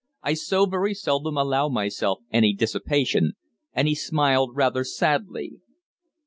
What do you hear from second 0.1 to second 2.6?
I so very seldom allow myself any